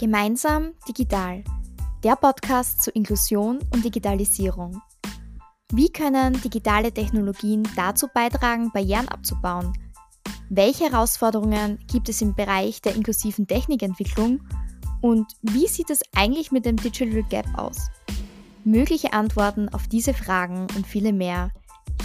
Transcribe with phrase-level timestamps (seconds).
[0.00, 1.44] Gemeinsam digital.
[2.02, 4.80] Der Podcast zur Inklusion und Digitalisierung.
[5.74, 9.74] Wie können digitale Technologien dazu beitragen, Barrieren abzubauen?
[10.48, 14.40] Welche Herausforderungen gibt es im Bereich der inklusiven Technikentwicklung?
[15.02, 17.90] Und wie sieht es eigentlich mit dem Digital Gap aus?
[18.64, 21.50] Mögliche Antworten auf diese Fragen und viele mehr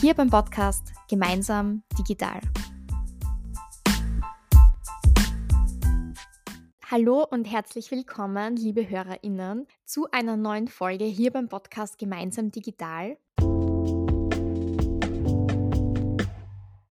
[0.02, 2.42] hier beim Podcast Gemeinsam Digital.
[6.98, 13.18] Hallo und herzlich willkommen, liebe HörerInnen, zu einer neuen Folge hier beim Podcast Gemeinsam Digital.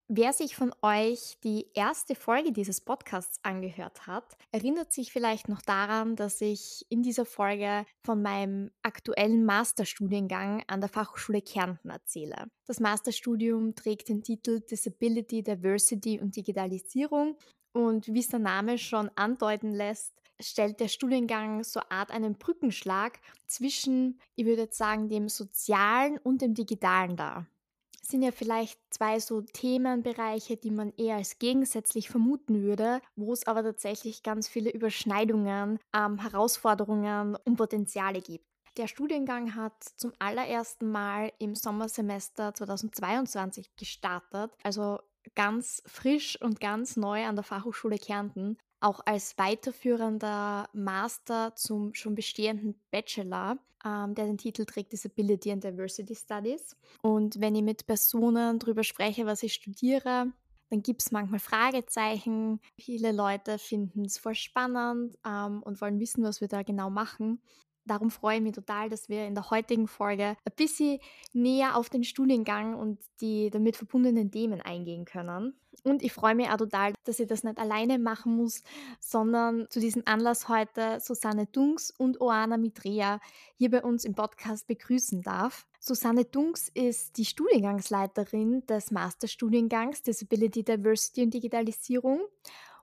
[0.09, 5.61] Wer sich von euch die erste Folge dieses Podcasts angehört hat, erinnert sich vielleicht noch
[5.61, 12.47] daran, dass ich in dieser Folge von meinem aktuellen Masterstudiengang an der Fachhochschule Kärnten erzähle.
[12.67, 17.37] Das Masterstudium trägt den Titel Disability, Diversity und Digitalisierung
[17.73, 23.21] und wie es der Name schon andeuten lässt, stellt der Studiengang so Art einen Brückenschlag
[23.47, 27.47] zwischen, ich würde jetzt sagen, dem Sozialen und dem Digitalen dar.
[28.03, 33.47] Sind ja vielleicht zwei so Themenbereiche, die man eher als gegensätzlich vermuten würde, wo es
[33.47, 38.47] aber tatsächlich ganz viele Überschneidungen, ähm, Herausforderungen und Potenziale gibt.
[38.77, 45.01] Der Studiengang hat zum allerersten Mal im Sommersemester 2022 gestartet, also
[45.35, 52.15] ganz frisch und ganz neu an der Fachhochschule Kärnten, auch als weiterführender Master zum schon
[52.15, 56.77] bestehenden Bachelor, ähm, der den Titel trägt Disability and Diversity Studies.
[57.03, 60.33] Und wenn ich mit Personen darüber spreche, was ich studiere,
[60.71, 62.61] dann gibt es manchmal Fragezeichen.
[62.79, 67.43] Viele Leute finden es voll spannend ähm, und wollen wissen, was wir da genau machen.
[67.85, 70.99] Darum freue ich mich total, dass wir in der heutigen Folge ein bisschen
[71.33, 75.55] näher auf den Studiengang und die damit verbundenen Themen eingehen können.
[75.85, 78.63] Und ich freue mich auch total, dass ich das nicht alleine machen muss,
[79.01, 83.21] sondern zu diesem Anlass heute Susanne Dunks und Oana Mitrea
[83.57, 85.67] hier bei uns im Podcast begrüßen darf.
[85.79, 92.21] Susanne Dunks ist die Studiengangsleiterin des Masterstudiengangs Disability, Diversity und Digitalisierung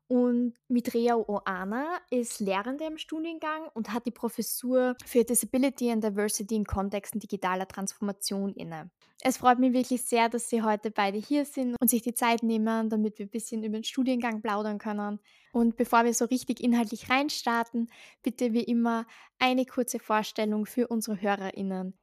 [0.08, 6.56] und Mitrea Oana ist Lehrende im Studiengang und hat die Professur für Disability and Diversity
[6.56, 8.90] in Kontexten digitaler Transformation inne.
[9.22, 12.44] Es freut mich wirklich sehr, dass Sie heute beide hier sind und sich die Zeit
[12.44, 15.20] nehmen, damit wir ein bisschen über den Studiengang plaudern können.
[15.52, 17.90] Und bevor wir so richtig inhaltlich reinstarten,
[18.24, 19.06] bitte wie immer
[19.40, 21.98] eine kurze Vorstellung für unsere HörerInnen.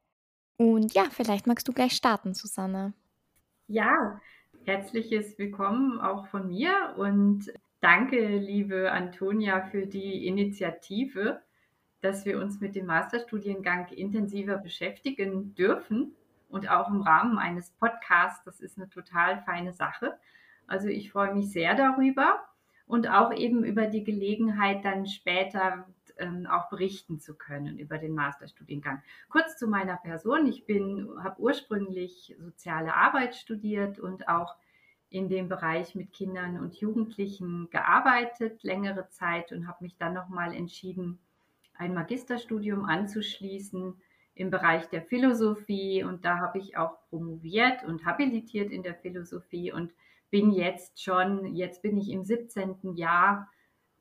[0.57, 2.93] Und ja, vielleicht magst du gleich starten, Susanne.
[3.67, 4.21] Ja,
[4.65, 7.51] herzliches Willkommen auch von mir und
[7.85, 11.43] Danke, liebe Antonia, für die Initiative,
[12.01, 16.15] dass wir uns mit dem Masterstudiengang intensiver beschäftigen dürfen
[16.49, 18.43] und auch im Rahmen eines Podcasts.
[18.47, 20.19] Das ist eine total feine Sache.
[20.67, 22.49] Also ich freue mich sehr darüber
[22.87, 25.87] und auch eben über die Gelegenheit, dann später
[26.17, 29.03] ähm, auch berichten zu können über den Masterstudiengang.
[29.29, 30.47] Kurz zu meiner Person.
[30.47, 30.65] Ich
[31.23, 34.57] habe ursprünglich soziale Arbeit studiert und auch
[35.15, 40.53] in dem Bereich mit Kindern und Jugendlichen gearbeitet, längere Zeit und habe mich dann nochmal
[40.53, 41.21] entschieden,
[41.75, 43.95] ein Magisterstudium anzuschließen
[44.35, 49.71] im Bereich der Philosophie und da habe ich auch promoviert und habilitiert in der Philosophie
[49.71, 49.93] und
[50.31, 52.97] bin jetzt schon, jetzt bin ich im 17.
[52.97, 53.49] Jahr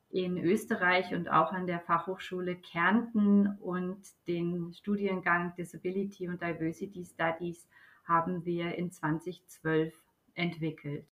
[0.09, 7.67] in Österreich und auch an der Fachhochschule Kärnten und den Studiengang Disability und Diversity Studies
[8.03, 9.93] haben wir in 2012
[10.35, 11.07] entwickelt.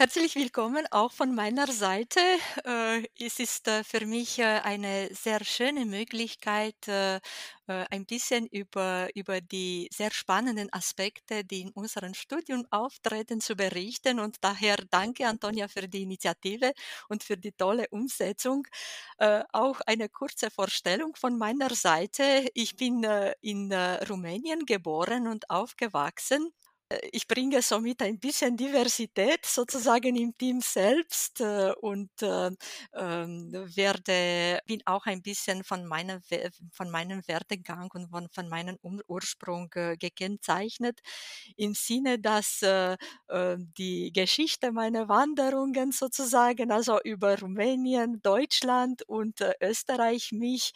[0.00, 2.20] Herzlich willkommen auch von meiner Seite.
[2.64, 6.76] Äh, es ist äh, für mich äh, eine sehr schöne Möglichkeit,
[7.66, 14.20] ein bisschen über, über die sehr spannenden Aspekte, die in unserem Studium auftreten, zu berichten.
[14.20, 16.72] Und daher danke, Antonia, für die Initiative
[17.10, 18.66] und für die tolle Umsetzung.
[19.52, 22.48] Auch eine kurze Vorstellung von meiner Seite.
[22.54, 23.04] Ich bin
[23.42, 26.50] in Rumänien geboren und aufgewachsen
[27.12, 32.50] ich bringe somit ein bisschen Diversität sozusagen im Team selbst äh, und äh,
[32.94, 36.20] ähm, werde, bin auch ein bisschen von, meiner,
[36.72, 39.68] von meinem Werdegang und von, von meinem Ursprung
[39.98, 41.00] gekennzeichnet,
[41.56, 42.60] im Sinne, dass
[43.76, 50.72] die Geschichte meiner Wanderungen sozusagen, also über Rumänien, Deutschland und Österreich mich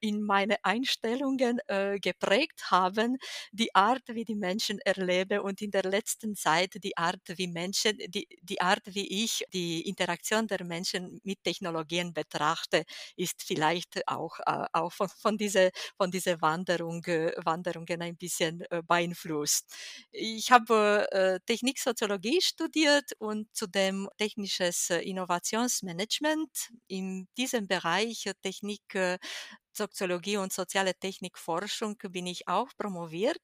[0.00, 1.60] in meine Einstellungen
[2.00, 3.18] geprägt haben,
[3.52, 7.46] die Art, wie die Menschen erleben Jahre und in der letzten Zeit die Art, wie
[7.48, 12.84] Menschen, die, die Art, wie ich die Interaktion der Menschen mit Technologien betrachte,
[13.16, 18.62] ist vielleicht auch, äh, auch von, von dieser von diese Wanderung, äh, Wanderungen ein bisschen
[18.70, 19.72] äh, beeinflusst.
[20.12, 26.70] Ich habe äh, Techniksoziologie studiert und zudem technisches äh, Innovationsmanagement.
[26.88, 29.18] In diesem Bereich äh, Technik äh,
[29.76, 33.42] Soziologie und soziale Technikforschung bin ich auch promoviert.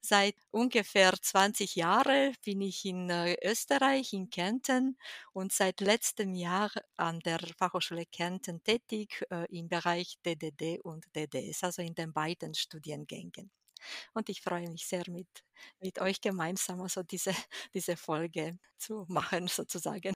[0.00, 4.98] Seit ungefähr 20 Jahren bin ich in äh, Österreich, in Kärnten
[5.32, 11.64] und seit letztem Jahr an der Fachhochschule Kärnten tätig äh, im Bereich DDD und DDS,
[11.64, 13.50] also in den beiden Studiengängen.
[14.14, 15.28] Und ich freue mich sehr, mit,
[15.80, 17.32] mit euch gemeinsam also diese,
[17.74, 20.12] diese Folge zu machen, sozusagen.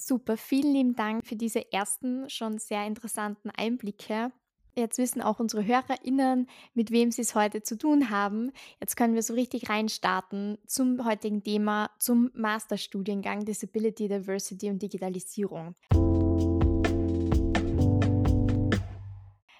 [0.00, 4.30] Super, vielen lieben Dank für diese ersten schon sehr interessanten Einblicke.
[4.76, 8.52] Jetzt wissen auch unsere HörerInnen, mit wem sie es heute zu tun haben.
[8.78, 15.74] Jetzt können wir so richtig reinstarten zum heutigen Thema, zum Masterstudiengang Disability, Diversity und Digitalisierung.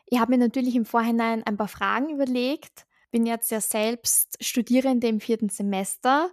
[0.07, 2.87] Ich habe mir natürlich im Vorhinein ein paar Fragen überlegt.
[3.11, 6.31] Bin jetzt ja selbst Studierende im vierten Semester.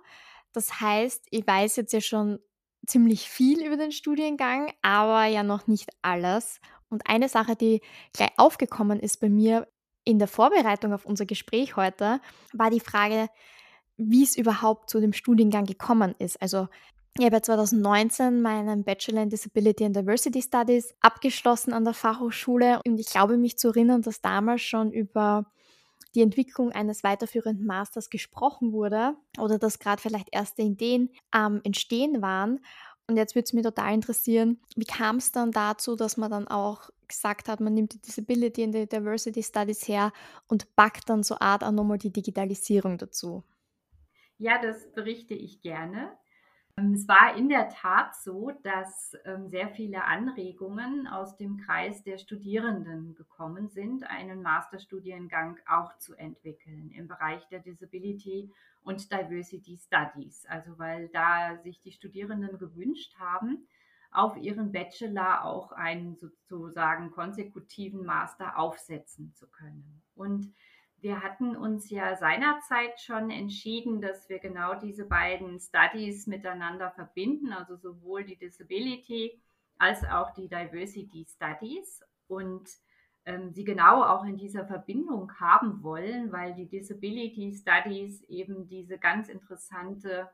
[0.54, 2.38] Das heißt, ich weiß jetzt ja schon
[2.88, 6.60] ziemlich viel über den Studiengang, aber ja noch nicht alles.
[6.90, 7.82] Und eine Sache, die
[8.14, 9.68] gleich aufgekommen ist bei mir
[10.04, 12.22] in der Vorbereitung auf unser Gespräch heute,
[12.54, 13.28] war die Frage,
[13.98, 16.42] wie es überhaupt zu dem Studiengang gekommen ist.
[16.42, 16.68] Also
[17.18, 23.00] ich habe 2019 meinen Bachelor in Disability and Diversity Studies abgeschlossen an der Fachhochschule und
[23.00, 25.46] ich glaube mich zu erinnern, dass damals schon über
[26.16, 32.22] die Entwicklung eines weiterführenden Masters gesprochen wurde oder dass gerade vielleicht erste Ideen am Entstehen
[32.22, 32.62] waren.
[33.08, 36.48] Und jetzt würde es mich total interessieren, wie kam es dann dazu, dass man dann
[36.48, 40.12] auch gesagt hat, man nimmt die Disability and the Diversity Studies her
[40.48, 43.44] und packt dann so Art auch nochmal die Digitalisierung dazu?
[44.38, 46.18] Ja, das berichte ich gerne.
[46.78, 52.04] Ähm, es war in der Tat so, dass ähm, sehr viele Anregungen aus dem Kreis
[52.04, 58.52] der Studierenden gekommen sind, einen Masterstudiengang auch zu entwickeln im Bereich der Disability
[58.84, 60.46] und Diversity Studies.
[60.48, 63.68] Also weil da sich die Studierenden gewünscht haben,
[64.12, 70.02] auf ihren Bachelor auch einen sozusagen konsekutiven Master aufsetzen zu können.
[70.16, 70.54] Und
[71.02, 77.54] wir hatten uns ja seinerzeit schon entschieden, dass wir genau diese beiden Studies miteinander verbinden,
[77.54, 79.40] also sowohl die Disability
[79.78, 82.02] als auch die Diversity Studies.
[82.28, 82.70] Und
[83.26, 88.98] ähm, sie genau auch in dieser Verbindung haben wollen, weil die Disability Studies eben diese
[88.98, 90.30] ganz interessante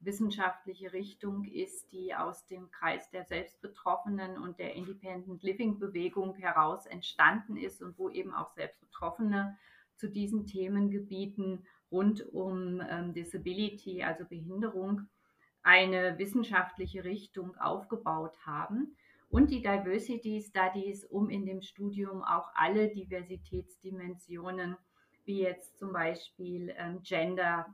[0.00, 6.86] wissenschaftliche Richtung ist, die aus dem Kreis der Selbstbetroffenen und der Independent Living Bewegung heraus
[6.86, 9.58] entstanden ist und wo eben auch Selbstbetroffene
[10.00, 15.02] zu diesen Themengebieten rund um ähm, Disability, also Behinderung,
[15.62, 18.96] eine wissenschaftliche Richtung aufgebaut haben
[19.28, 24.76] und die Diversity Studies, um in dem Studium auch alle Diversitätsdimensionen,
[25.24, 27.66] wie jetzt zum Beispiel ähm, Gender,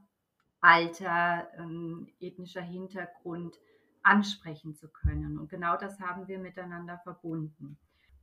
[0.60, 3.56] Alter, ähm, ethnischer Hintergrund
[4.02, 5.38] ansprechen zu können.
[5.38, 7.78] Und genau das haben wir miteinander verbunden.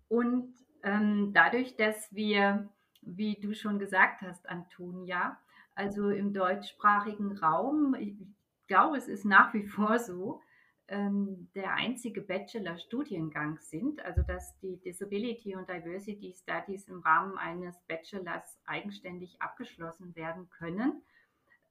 [0.10, 0.54] Und
[0.84, 2.70] ähm, dadurch, dass wir
[3.06, 5.40] wie du schon gesagt hast, Antonia.
[5.76, 8.16] Also im deutschsprachigen Raum, ich
[8.68, 10.42] glaube, es ist nach wie vor so,
[10.88, 17.80] ähm, der einzige Bachelor-Studiengang sind, also dass die Disability und Diversity Studies im Rahmen eines
[17.88, 21.02] Bachelors eigenständig abgeschlossen werden können,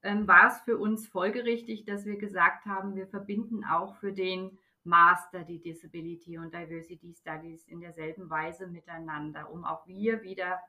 [0.02, 4.58] ähm, war es für uns folgerichtig, dass wir gesagt haben, wir verbinden auch für den
[4.84, 10.60] Master die Disability und Diversity Studies in derselben Weise miteinander, um auch wir wieder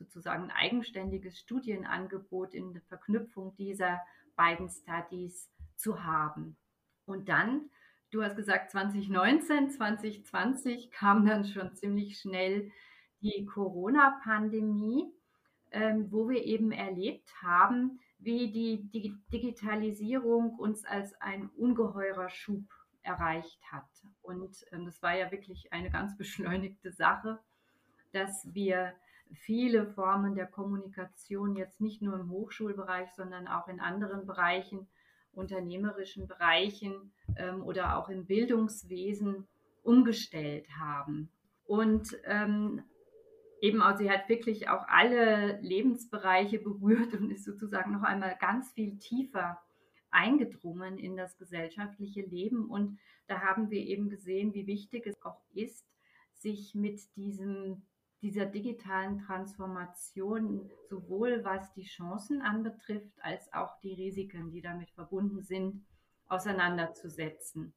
[0.00, 4.00] sozusagen ein eigenständiges Studienangebot in der Verknüpfung dieser
[4.34, 6.56] beiden Studies zu haben.
[7.04, 7.68] Und dann,
[8.10, 12.72] du hast gesagt, 2019, 2020 kam dann schon ziemlich schnell
[13.20, 15.12] die Corona-Pandemie,
[15.72, 22.64] ähm, wo wir eben erlebt haben, wie die, die Digitalisierung uns als ein ungeheurer Schub
[23.02, 23.88] erreicht hat.
[24.22, 27.38] Und ähm, das war ja wirklich eine ganz beschleunigte Sache,
[28.12, 28.94] dass wir
[29.32, 34.88] viele Formen der Kommunikation jetzt nicht nur im Hochschulbereich, sondern auch in anderen Bereichen,
[35.32, 39.46] unternehmerischen Bereichen ähm, oder auch im Bildungswesen
[39.82, 41.30] umgestellt haben.
[41.64, 42.82] Und ähm,
[43.60, 48.72] eben, also sie hat wirklich auch alle Lebensbereiche berührt und ist sozusagen noch einmal ganz
[48.72, 49.60] viel tiefer
[50.10, 52.68] eingedrungen in das gesellschaftliche Leben.
[52.68, 55.86] Und da haben wir eben gesehen, wie wichtig es auch ist,
[56.34, 57.82] sich mit diesem
[58.22, 65.42] dieser digitalen Transformation, sowohl was die Chancen anbetrifft, als auch die Risiken, die damit verbunden
[65.42, 65.84] sind,
[66.28, 67.72] auseinanderzusetzen.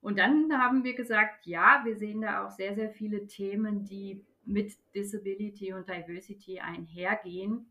[0.00, 4.24] Und dann haben wir gesagt, ja, wir sehen da auch sehr, sehr viele Themen, die
[4.44, 7.70] mit Disability und Diversity einhergehen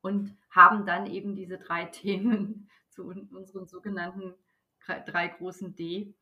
[0.00, 4.34] und haben dann eben diese drei Themen zu unseren sogenannten
[5.06, 6.14] drei großen D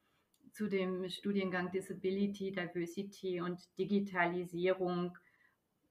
[0.53, 5.17] zu dem Studiengang Disability, Diversity und Digitalisierung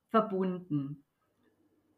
[0.10, 1.04] verbunden.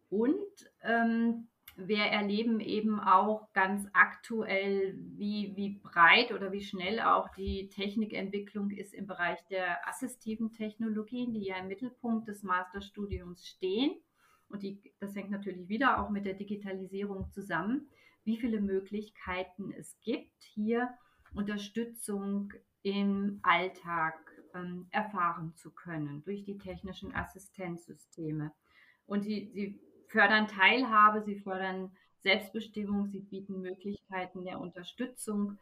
[0.09, 7.29] Und ähm, wir erleben eben auch ganz aktuell, wie, wie breit oder wie schnell auch
[7.35, 13.95] die Technikentwicklung ist im Bereich der assistiven Technologien, die ja im Mittelpunkt des Masterstudiums stehen.
[14.49, 17.89] Und die, das hängt natürlich wieder auch mit der Digitalisierung zusammen,
[18.23, 20.89] wie viele Möglichkeiten es gibt, hier
[21.33, 24.15] Unterstützung im Alltag
[24.53, 28.51] ähm, erfahren zu können durch die technischen Assistenzsysteme.
[29.05, 35.57] Und sie, sie fördern Teilhabe, sie fördern Selbstbestimmung, sie bieten Möglichkeiten der Unterstützung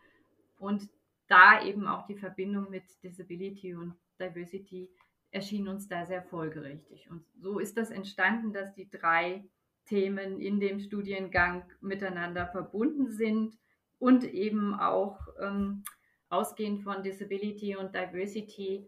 [0.58, 0.90] und
[1.28, 4.90] da eben auch die Verbindung mit Disability und Diversity
[5.32, 7.10] erschien uns da sehr folgerichtig.
[7.12, 9.46] Und so ist das entstanden, dass die drei
[9.86, 13.58] Themen in dem Studiengang miteinander verbunden sind
[14.00, 15.84] und eben auch ähm,
[16.30, 18.88] ausgehend von Disability und Diversity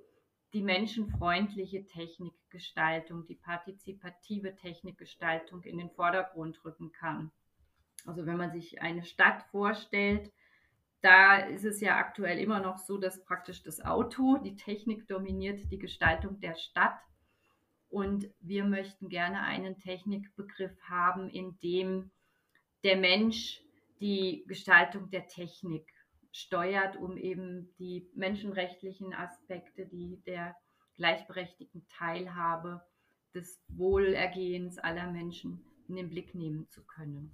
[0.54, 7.32] die menschenfreundliche Technikgestaltung, die partizipative Technikgestaltung in den Vordergrund rücken kann.
[8.06, 10.32] Also wenn man sich eine Stadt vorstellt,
[11.02, 15.72] da ist es ja aktuell immer noch so, dass praktisch das Auto, die Technik dominiert
[15.72, 17.00] die Gestaltung der Stadt.
[17.90, 22.12] Und wir möchten gerne einen Technikbegriff haben, in dem
[22.84, 23.62] der Mensch
[24.02, 25.88] die Gestaltung der Technik
[26.32, 30.56] steuert, um eben die menschenrechtlichen Aspekte, die der
[30.98, 32.82] gleichberechtigten Teilhabe
[33.34, 37.34] des Wohlergehens aller Menschen in den Blick nehmen zu können.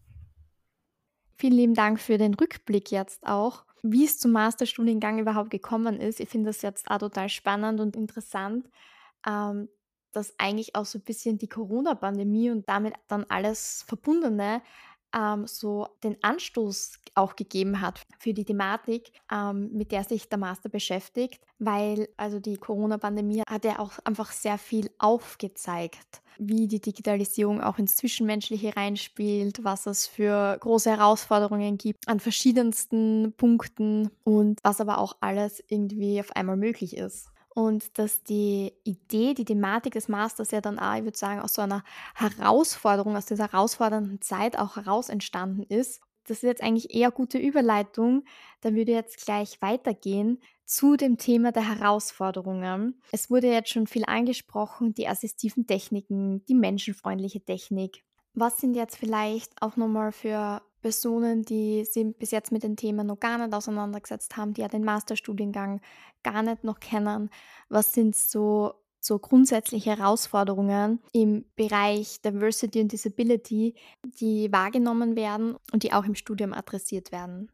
[1.40, 6.20] Vielen lieben Dank für den Rückblick jetzt auch, wie es zum Masterstudiengang überhaupt gekommen ist.
[6.20, 8.68] Ich finde das jetzt auch total spannend und interessant,
[9.26, 9.70] ähm,
[10.14, 14.64] dass eigentlich auch so ein bisschen die Corona-Pandemie und damit dann alles Verbundene
[15.18, 20.38] ähm, so den Anstoß auch gegeben hat für die Thematik, ähm, mit der sich der
[20.38, 26.80] Master beschäftigt, weil also die Corona-Pandemie hat ja auch einfach sehr viel aufgezeigt, wie die
[26.80, 34.60] Digitalisierung auch ins Zwischenmenschliche reinspielt, was es für große Herausforderungen gibt an verschiedensten Punkten und
[34.64, 39.94] was aber auch alles irgendwie auf einmal möglich ist und dass die Idee, die Thematik
[39.94, 41.84] des Masters ja dann auch, ich würde sagen, aus so einer
[42.14, 46.00] Herausforderung, aus dieser herausfordernden Zeit auch heraus entstanden ist.
[46.28, 48.26] Das ist jetzt eigentlich eher gute Überleitung.
[48.62, 53.02] Da würde jetzt gleich weitergehen zu dem Thema der Herausforderungen.
[53.12, 58.04] Es wurde jetzt schon viel angesprochen, die assistiven Techniken, die menschenfreundliche Technik.
[58.36, 63.04] Was sind jetzt vielleicht auch nochmal für Personen, die sich bis jetzt mit dem Thema
[63.04, 65.82] noch gar nicht auseinandergesetzt haben, die ja den Masterstudiengang
[66.24, 67.30] gar nicht noch kennen.
[67.68, 73.76] Was sind so, so grundsätzliche Herausforderungen im Bereich Diversity und Disability,
[74.22, 77.52] die wahrgenommen werden und die auch im Studium adressiert werden?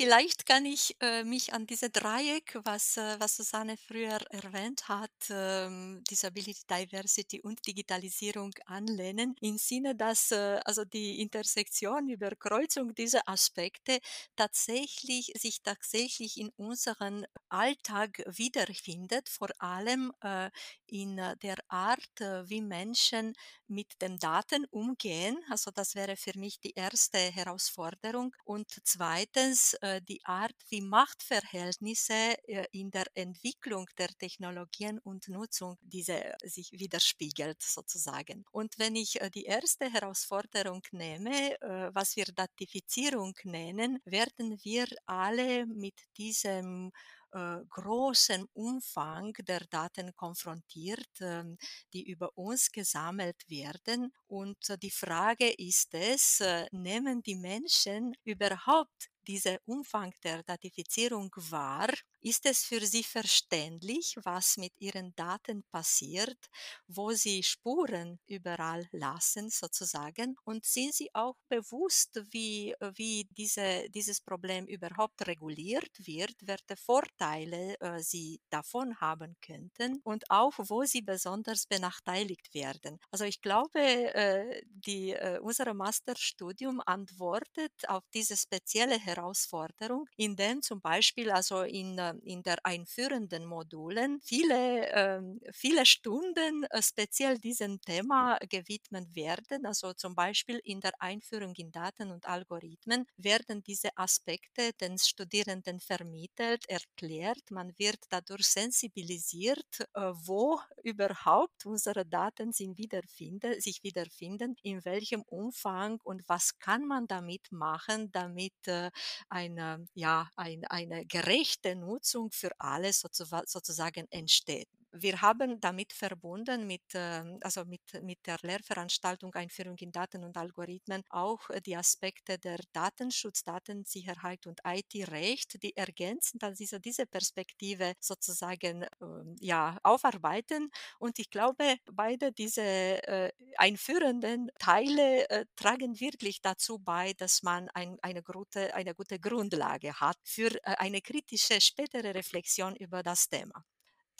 [0.00, 5.10] Vielleicht kann ich äh, mich an diese Dreieck, was, äh, was Susanne früher erwähnt hat,
[5.28, 13.28] ähm, Disability, Diversity und Digitalisierung anlehnen, im Sinne, dass äh, also die Intersektion, Überkreuzung dieser
[13.28, 13.98] Aspekte
[14.36, 20.48] tatsächlich sich tatsächlich in unserem Alltag wiederfindet, vor allem äh,
[20.90, 23.34] in der Art, äh, wie Menschen
[23.68, 25.38] mit den Daten umgehen.
[25.50, 28.34] Also das wäre für mich die erste Herausforderung.
[28.44, 35.28] Und zweitens, äh, äh, die Art, wie Machtverhältnisse äh, in der Entwicklung der Technologien und
[35.28, 38.44] Nutzung diese sich widerspiegelt sozusagen.
[38.52, 41.56] Und wenn ich äh, die erste Herausforderung nehme,
[41.92, 46.92] was wir Datifizierung nennen, werden wir alle mit diesem
[47.32, 51.44] äh, großen Umfang der Daten konfrontiert, äh,
[51.92, 54.12] die über uns gesammelt werden.
[54.26, 61.30] Und äh, die Frage ist es, äh, nehmen die Menschen überhaupt dieser Umfang der Datifizierung
[61.36, 61.88] wahr
[62.20, 66.38] ist es für Sie verständlich, was mit Ihren Daten passiert,
[66.86, 70.36] wo Sie Spuren überall lassen sozusagen?
[70.44, 77.78] Und sind Sie auch bewusst, wie, wie diese, dieses Problem überhaupt reguliert wird, welche Vorteile
[77.80, 82.98] äh, Sie davon haben könnten und auch, wo Sie besonders benachteiligt werden?
[83.10, 91.30] Also ich glaube, äh, äh, unser Masterstudium antwortet auf diese spezielle Herausforderung, indem zum Beispiel
[91.30, 95.20] also in der, in der einführenden Modulen viele, äh,
[95.52, 99.66] viele Stunden äh, speziell diesem Thema gewidmet werden.
[99.66, 105.80] Also zum Beispiel in der Einführung in Daten und Algorithmen werden diese Aspekte den Studierenden
[105.80, 107.50] vermittelt, erklärt.
[107.50, 115.22] Man wird dadurch sensibilisiert, äh, wo überhaupt unsere Daten sich wiederfinden, sich wiederfinden, in welchem
[115.22, 118.90] Umfang und was kann man damit machen, damit äh,
[119.28, 121.99] eine, ja, ein, eine gerechte Nutzung
[122.30, 129.34] für alle sozusagen entsteht wir haben damit verbunden, mit, ähm, also mit, mit der Lehrveranstaltung
[129.34, 135.76] Einführung in Daten und Algorithmen auch äh, die Aspekte der Datenschutz, Datensicherheit und IT-Recht, die
[135.76, 140.70] ergänzend an diese, diese Perspektive sozusagen ähm, ja, aufarbeiten.
[140.98, 147.68] Und ich glaube, beide diese äh, einführenden Teile äh, tragen wirklich dazu bei, dass man
[147.74, 153.64] ein, eine, gute, eine gute Grundlage hat für eine kritische spätere Reflexion über das Thema.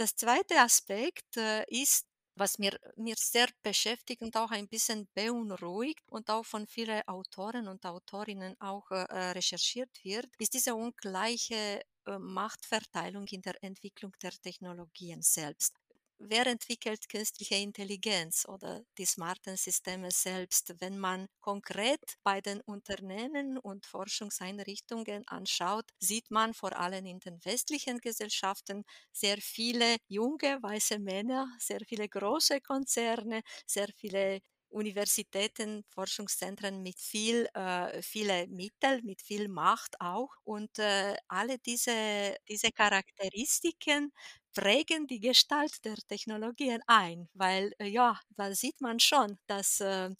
[0.00, 6.08] Das zweite Aspekt äh, ist, was mir, mir sehr beschäftigt und auch ein bisschen beunruhigt
[6.08, 11.82] und auch von vielen Autoren und Autorinnen auch äh, äh recherchiert wird, ist diese ungleiche
[12.06, 15.76] äh, Machtverteilung in der Entwicklung der Technologien selbst
[16.20, 20.74] wer entwickelt künstliche Intelligenz oder die smarten Systeme selbst?
[20.78, 27.44] Wenn man konkret bei den Unternehmen und Forschungseinrichtungen anschaut, sieht man vor allem in den
[27.44, 36.82] westlichen Gesellschaften sehr viele junge weiße Männer, sehr viele große Konzerne, sehr viele Universitäten, Forschungszentren
[36.82, 40.30] mit viel, äh, viele Mittel, mit viel Macht auch.
[40.44, 44.12] Und äh, alle diese, diese Charakteristiken
[44.54, 50.10] prägen die Gestalt der Technologien ein, weil äh, ja, da sieht man schon, dass äh,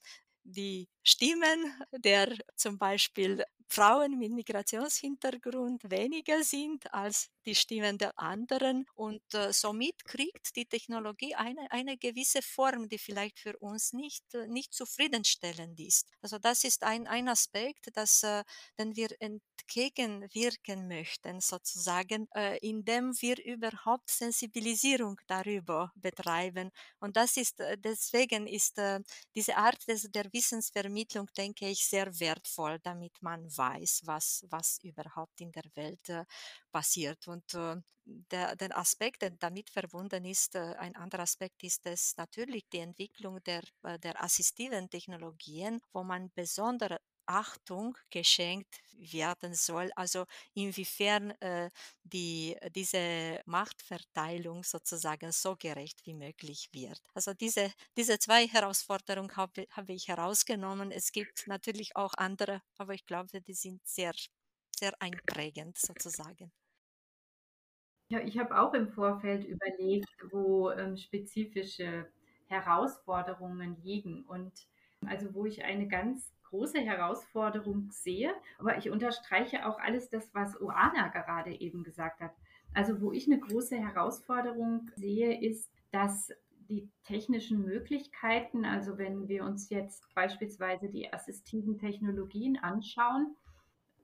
[0.44, 8.84] die Stimmen der zum Beispiel Frauen mit Migrationshintergrund weniger sind als die Stimmen der anderen.
[8.94, 14.24] Und äh, somit kriegt die Technologie eine, eine gewisse Form, die vielleicht für uns nicht,
[14.34, 16.08] äh, nicht zufriedenstellend ist.
[16.20, 18.42] Also das ist ein, ein Aspekt, dass, äh,
[18.78, 26.70] den wir entgegenwirken möchten, sozusagen, äh, indem wir überhaupt Sensibilisierung darüber betreiben.
[26.98, 29.00] Und das ist, äh, deswegen ist äh,
[29.34, 35.40] diese Art des, der Wissensvermittlung, denke ich, sehr wertvoll, damit man weiß, was, was überhaupt
[35.40, 36.24] in der Welt äh,
[36.72, 37.28] passiert.
[37.28, 37.76] Und äh,
[38.32, 42.78] der, der Aspekt, der damit verbunden ist, äh, ein anderer Aspekt ist es natürlich die
[42.80, 49.90] Entwicklung der, äh, der assistiven Technologien, wo man besondere Achtung geschenkt werden soll.
[49.96, 51.70] Also inwiefern äh,
[52.04, 57.00] die, diese Machtverteilung sozusagen so gerecht wie möglich wird.
[57.14, 60.90] Also diese, diese zwei Herausforderungen habe, habe ich herausgenommen.
[60.92, 64.12] Es gibt natürlich auch andere, aber ich glaube, die sind sehr,
[64.78, 66.52] sehr einprägend sozusagen.
[68.08, 72.10] Ja, ich habe auch im Vorfeld überlegt, wo ähm, spezifische
[72.46, 74.52] Herausforderungen liegen und
[75.06, 78.32] also wo ich eine ganz große Herausforderung sehe.
[78.58, 82.32] Aber ich unterstreiche auch alles das, was Oana gerade eben gesagt hat.
[82.74, 86.32] Also wo ich eine große Herausforderung sehe, ist, dass
[86.68, 93.34] die technischen Möglichkeiten, also wenn wir uns jetzt beispielsweise die assistiven Technologien anschauen,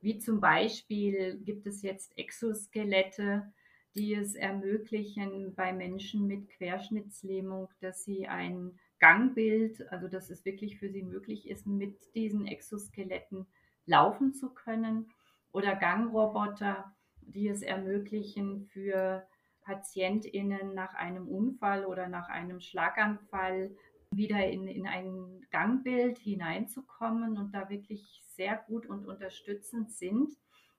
[0.00, 3.52] wie zum Beispiel gibt es jetzt Exoskelette,
[3.94, 10.78] die es ermöglichen bei Menschen mit Querschnittslähmung, dass sie ein Gangbild, also dass es wirklich
[10.78, 13.46] für sie möglich ist, mit diesen Exoskeletten
[13.84, 15.10] laufen zu können
[15.52, 19.26] oder Gangroboter, die es ermöglichen für
[19.62, 23.74] PatientInnen nach einem Unfall oder nach einem Schlaganfall
[24.10, 30.30] wieder in, in ein Gangbild hineinzukommen und da wirklich sehr gut und unterstützend sind.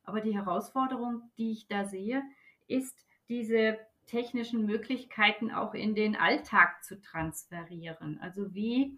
[0.03, 2.23] Aber die Herausforderung, die ich da sehe,
[2.67, 3.77] ist diese
[4.07, 8.19] technischen Möglichkeiten auch in den Alltag zu transferieren.
[8.21, 8.97] Also wie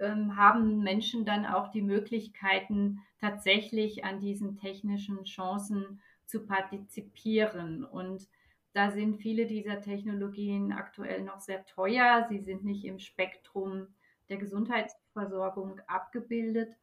[0.00, 7.84] ähm, haben Menschen dann auch die Möglichkeiten, tatsächlich an diesen technischen Chancen zu partizipieren.
[7.84, 8.28] Und
[8.72, 12.26] da sind viele dieser Technologien aktuell noch sehr teuer.
[12.28, 13.86] Sie sind nicht im Spektrum
[14.28, 16.76] der Gesundheitsversorgung abgebildet.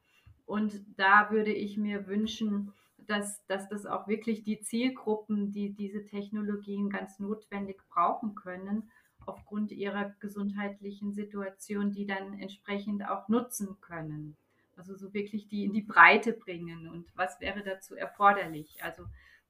[0.46, 2.74] Und da würde ich mir wünschen,
[3.08, 8.90] dass, dass das auch wirklich die Zielgruppen, die diese Technologien ganz notwendig brauchen können,
[9.26, 14.36] aufgrund ihrer gesundheitlichen Situation, die dann entsprechend auch nutzen können.
[14.78, 18.84] Also so wirklich die in die Breite bringen und was wäre dazu erforderlich.
[18.84, 19.06] Also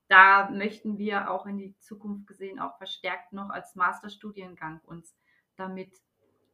[0.08, 5.16] da möchten wir auch in die Zukunft gesehen auch verstärkt noch als Masterstudiengang uns
[5.56, 5.92] damit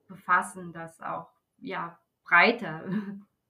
[0.07, 1.29] befassen, das auch
[1.59, 2.83] ja breiter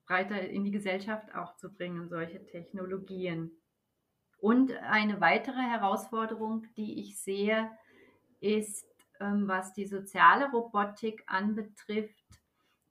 [0.07, 3.51] breiter in die Gesellschaft auch zu bringen, solche Technologien.
[4.39, 7.69] Und eine weitere Herausforderung, die ich sehe,
[8.39, 8.85] ist,
[9.19, 12.23] ähm, was die soziale Robotik anbetrifft,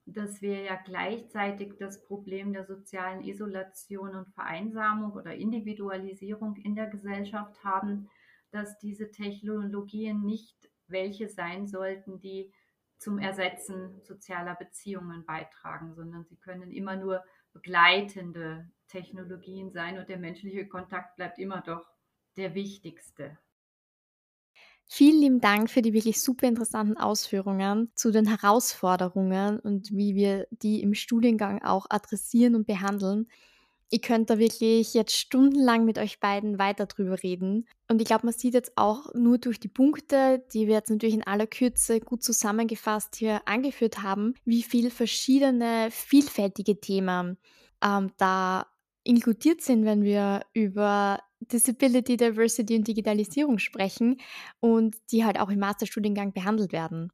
[0.06, 6.86] dass wir ja gleichzeitig das Problem der sozialen Isolation und Vereinsamung oder Individualisierung in der
[6.86, 8.08] Gesellschaft haben,
[8.52, 12.52] dass diese Technologien nicht welche sein sollten, die
[12.98, 20.18] zum Ersetzen sozialer Beziehungen beitragen, sondern sie können immer nur begleitende Technologien sein und der
[20.18, 21.90] menschliche Kontakt bleibt immer doch
[22.36, 23.38] der wichtigste.
[24.88, 30.46] Vielen lieben Dank für die wirklich super interessanten Ausführungen zu den Herausforderungen und wie wir
[30.50, 33.26] die im Studiengang auch adressieren und behandeln.
[33.88, 37.68] Ihr könnt da wirklich jetzt stundenlang mit euch beiden weiter drüber reden.
[37.88, 41.14] Und ich glaube, man sieht jetzt auch nur durch die Punkte, die wir jetzt natürlich
[41.14, 47.38] in aller Kürze gut zusammengefasst hier angeführt haben, wie viel verschiedene, vielfältige Themen
[47.82, 48.66] ähm, da
[49.04, 54.20] inkludiert sind, wenn wir über Disability, Diversity und Digitalisierung sprechen
[54.58, 57.12] und die halt auch im Masterstudiengang behandelt werden.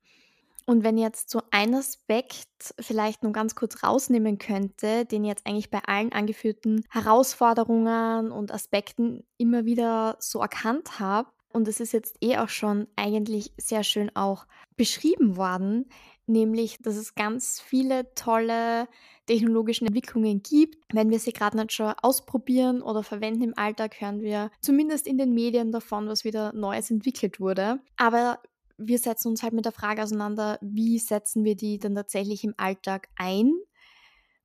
[0.66, 5.46] Und wenn jetzt so ein Aspekt vielleicht nur ganz kurz rausnehmen könnte, den ich jetzt
[5.46, 11.92] eigentlich bei allen angeführten Herausforderungen und Aspekten immer wieder so erkannt habe, und es ist
[11.92, 14.46] jetzt eh auch schon eigentlich sehr schön auch
[14.76, 15.86] beschrieben worden,
[16.26, 18.88] nämlich, dass es ganz viele tolle
[19.26, 20.82] technologische Entwicklungen gibt.
[20.92, 25.18] Wenn wir sie gerade nicht schon ausprobieren oder verwenden im Alltag, hören wir zumindest in
[25.18, 27.80] den Medien davon, was wieder Neues entwickelt wurde.
[27.96, 28.40] Aber
[28.86, 32.54] wir setzen uns halt mit der Frage auseinander, wie setzen wir die dann tatsächlich im
[32.56, 33.52] Alltag ein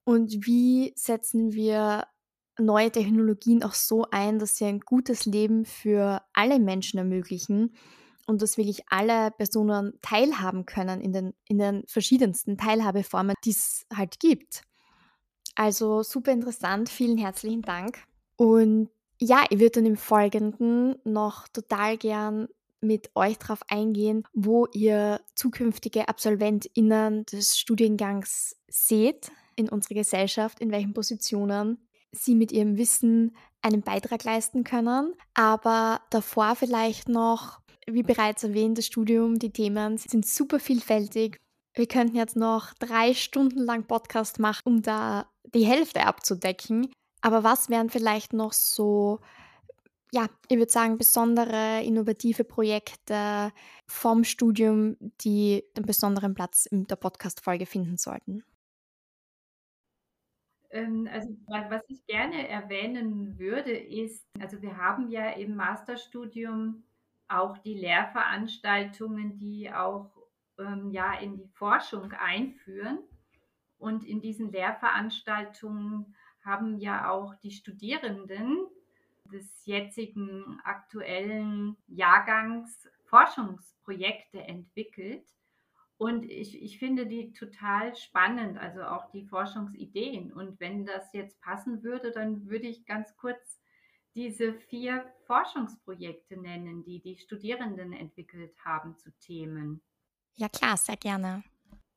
[0.04, 2.08] und wie setzen wir
[2.60, 7.76] neue Technologien auch so ein, dass sie ein gutes Leben für alle Menschen ermöglichen
[8.26, 13.86] und dass wirklich alle Personen teilhaben können in den, in den verschiedensten Teilhabeformen, die es
[13.94, 14.64] halt gibt.
[15.56, 18.04] Also super interessant, vielen herzlichen Dank.
[18.36, 22.48] Und ja, ich würde dann im Folgenden noch total gern
[22.82, 30.72] mit euch darauf eingehen, wo ihr zukünftige AbsolventInnen des Studiengangs seht in unserer Gesellschaft, in
[30.72, 35.14] welchen Positionen sie mit ihrem Wissen einen Beitrag leisten können.
[35.34, 41.38] Aber davor vielleicht noch, wie bereits erwähnt, das Studium, die Themen sind super vielfältig.
[41.74, 46.92] Wir könnten jetzt noch drei Stunden lang Podcast machen, um da die Hälfte abzudecken.
[47.22, 49.20] Aber was wären vielleicht noch so
[50.12, 53.52] ja, ich würde sagen, besondere innovative Projekte
[53.88, 58.44] vom Studium, die einen besonderen Platz in der Podcast-Folge finden sollten?
[60.70, 61.30] Ähm, also,
[61.70, 66.84] was ich gerne erwähnen würde, ist, also wir haben ja im Masterstudium
[67.28, 70.12] auch die Lehrveranstaltungen, die auch
[70.58, 73.00] ähm, ja in die Forschung einführen.
[73.78, 78.66] Und in diesen Lehrveranstaltungen haben ja auch die Studierenden
[79.30, 85.26] des jetzigen aktuellen Jahrgangs Forschungsprojekte entwickelt.
[85.98, 90.32] Und ich, ich finde die total spannend, also auch die Forschungsideen.
[90.32, 93.60] Und wenn das jetzt passen würde, dann würde ich ganz kurz
[94.14, 99.82] diese vier Forschungsprojekte nennen, die die Studierenden entwickelt haben zu Themen.
[100.36, 101.44] Ja klar, sehr gerne.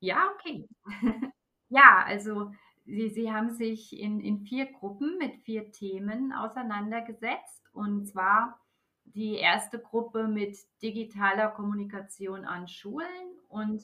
[0.01, 0.67] Ja, okay.
[1.69, 2.53] ja, also
[2.91, 7.65] Sie, Sie haben sich in, in vier Gruppen mit vier Themen auseinandergesetzt.
[7.73, 8.61] Und zwar
[9.05, 13.39] die erste Gruppe mit digitaler Kommunikation an Schulen.
[13.49, 13.83] Und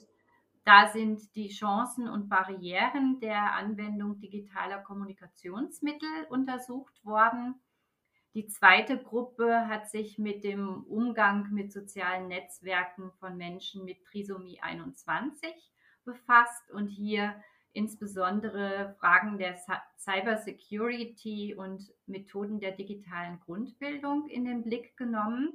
[0.65, 7.55] da sind die Chancen und Barrieren der Anwendung digitaler Kommunikationsmittel untersucht worden.
[8.33, 14.59] Die zweite Gruppe hat sich mit dem Umgang mit sozialen Netzwerken von Menschen mit Trisomie
[14.61, 15.49] 21
[16.03, 17.41] befasst und hier
[17.77, 19.55] insbesondere Fragen der
[19.99, 25.53] Cyber Security und Methoden der digitalen Grundbildung in den Blick genommen.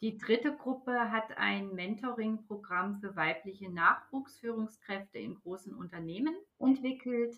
[0.00, 7.34] Die dritte Gruppe hat ein Mentoring-Programm für weibliche Nachwuchsführungskräfte in großen Unternehmen entwickelt.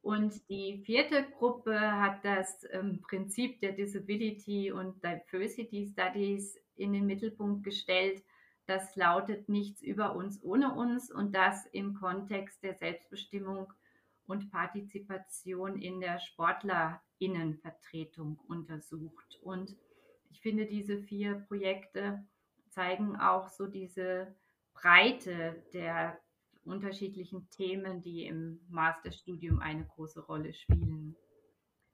[0.00, 7.06] Und die vierte Gruppe hat das ähm, Prinzip der Disability und Diversity Studies in den
[7.06, 8.24] Mittelpunkt gestellt
[8.66, 13.72] das lautet nichts über uns ohne uns und das im Kontext der Selbstbestimmung
[14.26, 19.38] und Partizipation in der Sportlerinnenvertretung untersucht.
[19.42, 19.74] Und
[20.30, 22.24] ich finde, diese vier Projekte
[22.70, 24.34] zeigen auch so diese
[24.74, 26.18] Breite der
[26.64, 31.16] unterschiedlichen Themen, die im Masterstudium eine große Rolle spielen.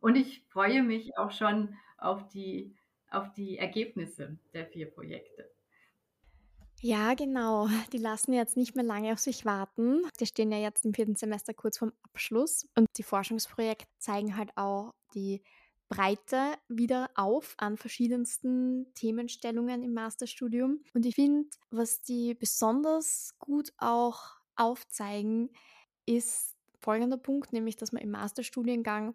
[0.00, 2.76] Und ich freue mich auch schon auf die,
[3.10, 5.50] auf die Ergebnisse der vier Projekte.
[6.80, 7.68] Ja, genau.
[7.92, 10.02] Die lassen jetzt nicht mehr lange auf sich warten.
[10.20, 14.56] Die stehen ja jetzt im vierten Semester kurz vorm Abschluss und die Forschungsprojekte zeigen halt
[14.56, 15.42] auch die
[15.88, 20.84] Breite wieder auf an verschiedensten Themenstellungen im Masterstudium.
[20.94, 24.20] Und ich finde, was die besonders gut auch
[24.54, 25.50] aufzeigen,
[26.06, 29.14] ist folgender Punkt, nämlich dass man im Masterstudiengang,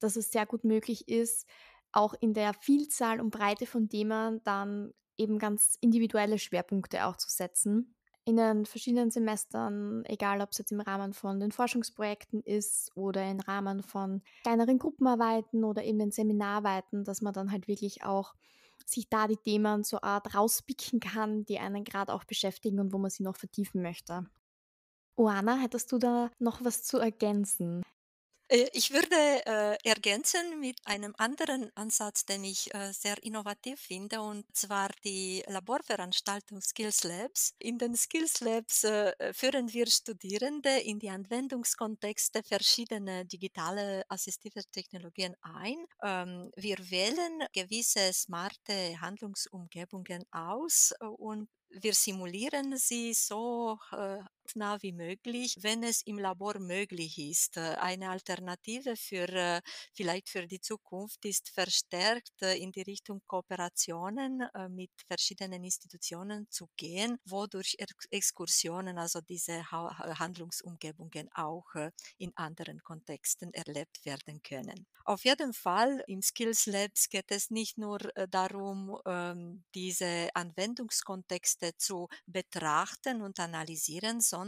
[0.00, 1.46] dass es sehr gut möglich ist,
[1.92, 7.30] auch in der Vielzahl und Breite von Themen dann eben ganz individuelle Schwerpunkte auch zu
[7.30, 12.92] setzen in den verschiedenen Semestern, egal ob es jetzt im Rahmen von den Forschungsprojekten ist
[12.94, 18.04] oder im Rahmen von kleineren Gruppenarbeiten oder eben den Seminararbeiten, dass man dann halt wirklich
[18.04, 18.34] auch
[18.86, 22.98] sich da die Themen so Art rauspicken kann, die einen gerade auch beschäftigen und wo
[22.98, 24.26] man sie noch vertiefen möchte.
[25.16, 27.82] Oana, hättest du da noch was zu ergänzen?
[28.50, 34.20] Äh, ich würde äh, ergänzen mit einem anderen Ansatz, den ich äh, sehr innovativ finde,
[34.20, 37.54] und zwar die Laborveranstaltung Skills Labs.
[37.58, 45.36] In den Skills Labs äh, führen wir Studierende in die Anwendungskontexte verschiedener digitale assistive Technologien
[45.42, 45.76] ein.
[46.02, 54.18] Ähm, wir wählen gewisse smarte Handlungsumgebungen aus äh, und wir simulieren sie so äh,
[54.56, 57.56] nah wie möglich, wenn es im Labor möglich ist.
[57.56, 59.60] Äh, eine Alternative für äh,
[59.94, 66.68] vielleicht für die Zukunft ist verstärkt äh, in die Richtung Kooperationen mit verschiedenen Institutionen zu
[66.76, 67.76] gehen, wodurch
[68.10, 71.66] Exkursionen, also diese ha Handlungsumgebungen auch
[72.18, 74.86] in anderen Kontexten erlebt werden können.
[75.04, 77.98] Auf jeden Fall im Skills Labs geht es nicht nur
[78.30, 84.39] darum, ähm, diese Anwendungskontexte Texte zu betrachten und analysieren, sondern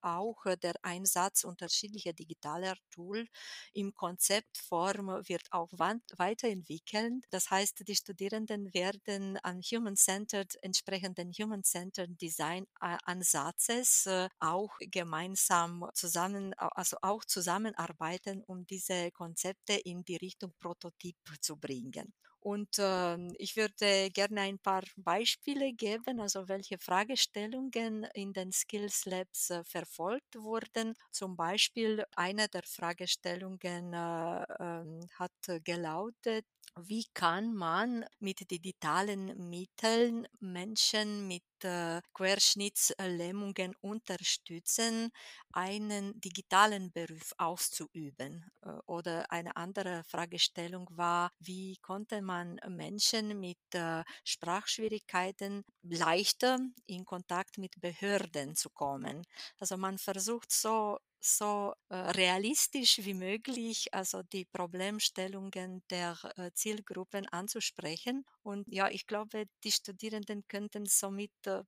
[0.00, 3.28] auch äh, der Einsatz unterschiedlicher digitaler Tools
[3.72, 7.24] im Konzeptform wird auch weiterentwickelt.
[7.30, 16.54] Das heißt, die Studierenden werden an Human-Centered, entsprechenden Human-Centered Design Ansatzes äh, auch gemeinsam zusammen,
[16.54, 22.12] also auch zusammenarbeiten, um diese Konzepte in die Richtung Prototyp zu bringen.
[22.42, 29.04] Und äh, ich würde gerne ein paar Beispiele geben, also welche Fragestellungen in den Skills
[29.06, 30.94] Labs äh, verfolgt wurden.
[31.12, 35.32] Zum Beispiel eine der Fragestellungen äh, ähm, hat
[35.64, 36.44] gelautet,
[36.78, 45.10] wie kann man mit digitalen Mitteln Menschen mit äh, Querschnittslähmungen unterstützen,
[45.52, 48.50] einen digitalen Beruf auszuüben?
[48.62, 57.04] Äh, oder eine andere Fragestellung war, wie konnte man Menschen mit äh, Sprachschwierigkeiten leichter in
[57.04, 59.24] Kontakt mit Behörden zu kommen?
[59.58, 67.26] Also man versucht so so äh, realistisch wie möglich, also die Problemstellungen der äh, Zielgruppen
[67.28, 68.24] anzusprechen.
[68.42, 71.62] Und ja, ich glaube, die Studierenden könnten somit äh,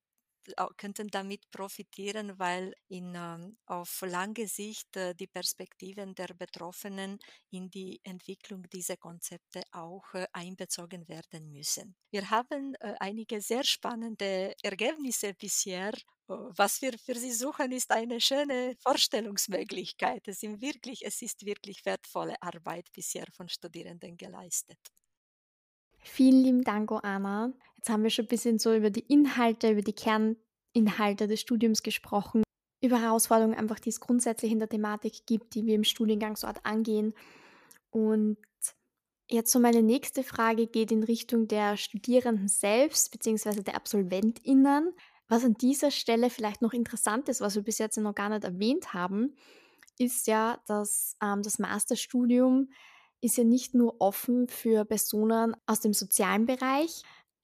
[0.77, 4.87] könnten damit profitieren, weil in, ähm, auf lange Sicht
[5.19, 7.17] die Perspektiven der Betroffenen
[7.49, 11.95] in die Entwicklung dieser Konzepte auch einbezogen werden müssen.
[12.11, 15.93] Wir haben einige sehr spannende Ergebnisse bisher
[16.27, 20.27] was wir für sie suchen, ist eine schöne Vorstellungsmöglichkeit.
[20.27, 24.79] Es, sind wirklich, es ist wirklich wertvolle Arbeit bisher von Studierenden geleistet.
[25.99, 27.51] Vielen lieben Dank, Anna.
[27.77, 31.83] Jetzt haben wir schon ein bisschen so über die Inhalte, über die Kerninhalte des Studiums
[31.83, 32.43] gesprochen,
[32.81, 36.47] über Herausforderungen einfach, die es grundsätzlich in der Thematik gibt, die wir im Studiengang so
[36.63, 37.13] angehen.
[37.91, 38.37] Und
[39.29, 44.93] jetzt so meine nächste Frage geht in Richtung der Studierenden selbst, beziehungsweise der AbsolventInnen.
[45.27, 48.43] Was an dieser Stelle vielleicht noch interessant ist, was wir bis jetzt noch gar nicht
[48.43, 49.35] erwähnt haben,
[49.97, 52.69] ist ja, dass ähm, das Masterstudium
[53.21, 57.01] ist ja nicht nur offen für Personen aus dem sozialen Bereich,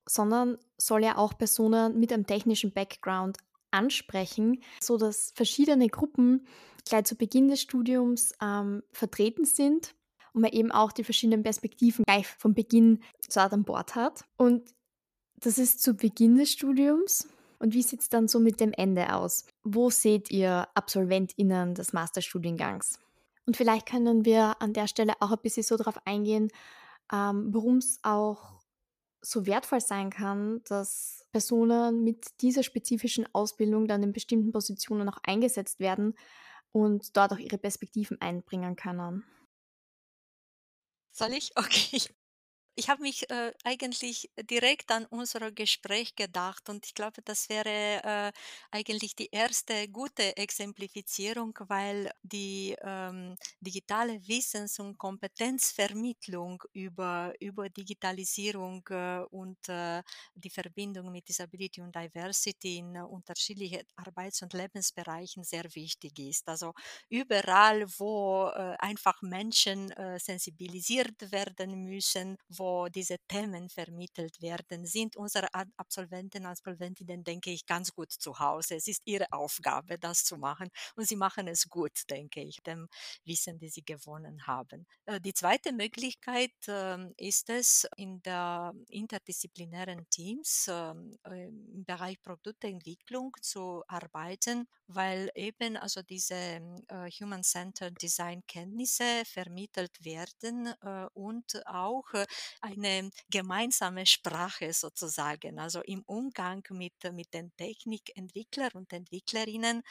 [0.07, 3.37] sondern soll ja auch Personen mit einem technischen Background
[3.71, 6.45] ansprechen, so dass verschiedene Gruppen
[6.85, 9.95] gleich zu Beginn des Studiums ähm, vertreten sind
[10.33, 14.25] und man eben auch die verschiedenen Perspektiven gleich von Beginn so an Bord hat.
[14.37, 14.73] Und
[15.37, 17.27] das ist zu Beginn des Studiums
[17.61, 19.45] und wie sieht es dann so mit dem Ende aus?
[19.63, 22.97] Wo seht ihr AbsolventInnen des Masterstudiengangs?
[23.45, 26.49] Und vielleicht können wir an der Stelle auch ein bisschen so darauf eingehen,
[27.13, 28.61] ähm, warum es auch
[29.21, 35.19] so wertvoll sein kann, dass Personen mit dieser spezifischen Ausbildung dann in bestimmten Positionen auch
[35.23, 36.15] eingesetzt werden
[36.71, 39.23] und dort auch ihre Perspektiven einbringen können.
[41.11, 41.51] Soll ich?
[41.55, 41.89] Okay.
[41.91, 42.09] ich
[42.89, 48.31] habe mich äh, eigentlich direkt an unser Gespräch gedacht und ich glaube, das wäre äh,
[48.71, 58.85] eigentlich die erste gute Exemplifizierung, weil die ähm, digitale Wissens- und Kompetenzvermittlung über, über Digitalisierung
[58.89, 60.01] äh, und äh,
[60.35, 66.47] die Verbindung mit Disability und Diversity in unterschiedlichen Arbeits- und Lebensbereichen sehr wichtig ist.
[66.47, 66.73] Also
[67.09, 75.15] überall, wo äh, einfach Menschen äh, sensibilisiert werden müssen, wo diese Themen vermittelt werden, sind
[75.15, 75.47] unsere
[75.77, 78.75] Absolventen Absolventinnen, denke ich, ganz gut zu Hause.
[78.75, 82.87] Es ist ihre Aufgabe, das zu machen und sie machen es gut, denke ich, dem
[83.25, 84.85] Wissen, das sie gewonnen haben.
[85.05, 93.35] Äh, die zweite Möglichkeit ähm, ist es, in der interdisziplinären Teams ähm, im Bereich Produktentwicklung
[93.41, 102.05] zu arbeiten, weil eben also diese äh, Human-Centered Design-Kenntnisse vermittelt werden äh, und auch
[102.59, 105.59] eine gemeinsame Sprache sozusagen.
[105.59, 109.83] Also im Umgang mit, mit den Technikentwicklern und Entwicklerinnen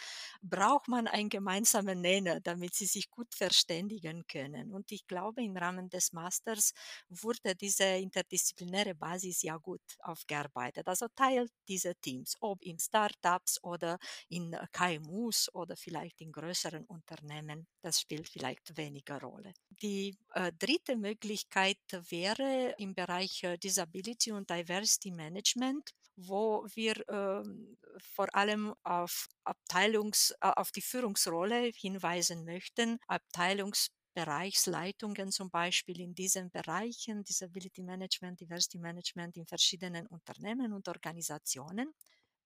[0.42, 4.72] braucht man einen gemeinsamen Nenner, damit sie sich gut verständigen können.
[4.72, 6.72] Und ich glaube, im Rahmen des Masters
[7.08, 10.86] wurde diese interdisziplinäre Basis ja gut aufgearbeitet.
[10.88, 17.66] Also Teil dieser Teams, ob in Startups oder in KMUs oder vielleicht in größeren Unternehmen,
[17.82, 19.52] das spielt vielleicht weniger Rolle.
[19.82, 27.42] Die äh, dritte Möglichkeit wäre im Bereich äh, Disability und Diversity Management, wo wir äh,
[27.98, 36.14] vor allem auf Abteilungs, äh, auf die Führungsrolle hinweisen möchten, Abteilungs Bereichsleitungen zum Beispiel in
[36.14, 41.94] diesen Bereichen, Disability Management, Diversity Management in verschiedenen Unternehmen und Organisationen.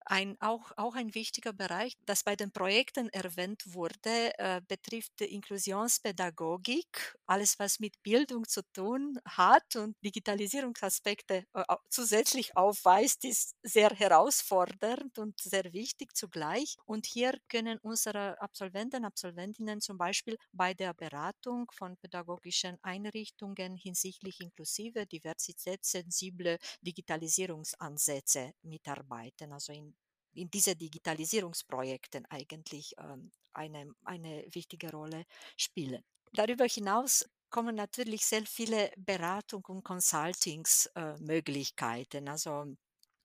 [0.07, 7.15] Ein, auch, auch ein wichtiger Bereich, das bei den Projekten erwähnt wurde, äh, betrifft Inklusionspädagogik.
[7.25, 15.17] Alles, was mit Bildung zu tun hat und Digitalisierungsaspekte äh, zusätzlich aufweist, ist sehr herausfordernd
[15.17, 16.77] und sehr wichtig zugleich.
[16.85, 24.39] Und hier können unsere Absolventen, Absolventinnen zum Beispiel bei der Beratung von pädagogischen Einrichtungen hinsichtlich
[24.39, 29.51] inklusive, diversitätssensible Digitalisierungsansätze mitarbeiten.
[29.51, 29.94] Also in
[30.35, 35.25] in diese Digitalisierungsprojekten eigentlich ähm, eine, eine wichtige Rolle
[35.57, 36.03] spielen.
[36.33, 42.27] Darüber hinaus kommen natürlich sehr viele Beratung- und Consultingsmöglichkeiten.
[42.27, 42.75] Äh, also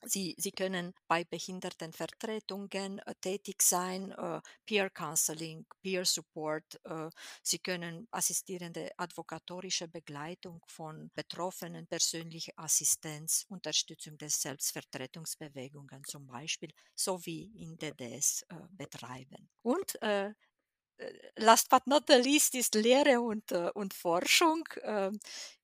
[0.03, 6.81] Sie, Sie können bei Behindertenvertretungen äh, tätig sein, äh, Peer Counseling, Peer Support.
[6.85, 7.11] Äh,
[7.43, 17.53] Sie können assistierende advokatorische Begleitung von Betroffenen, persönliche Assistenz, Unterstützung des Selbstvertretungsbewegungen zum Beispiel, sowie
[17.57, 19.51] in DDS äh, betreiben.
[19.63, 20.33] Und äh,
[21.37, 24.65] last but not the least ist Lehre und, äh, und Forschung.
[24.83, 25.19] Ähm,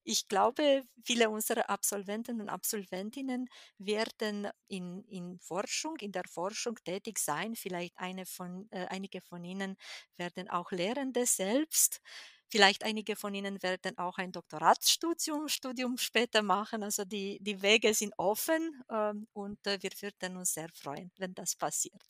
[0.05, 7.19] ich glaube, viele unserer Absolventen und Absolventinnen werden in, in Forschung, in der Forschung tätig
[7.19, 7.57] sein.
[7.57, 9.77] Vielleicht eine von, äh, einige von ihnen
[10.17, 12.01] werden auch Lehrende selbst.
[12.49, 16.83] Vielleicht einige von ihnen werden auch ein Doktoratsstudium Studium später machen.
[16.85, 21.35] Also die, die Wege sind offen ähm, und äh, wir würden uns sehr freuen, wenn
[21.35, 22.01] das passiert.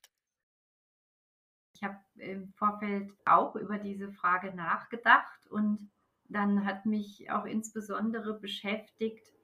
[1.76, 5.90] Ich habe im Vorfeld auch über diese Frage nachgedacht und
[6.28, 9.34] dann hat mich auch insbesondere beschäftigt,